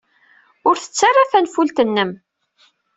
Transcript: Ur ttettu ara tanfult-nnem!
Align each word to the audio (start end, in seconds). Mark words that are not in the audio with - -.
Ur 0.67 0.75
ttettu 0.77 1.03
ara 1.09 1.31
tanfult-nnem! 1.31 2.11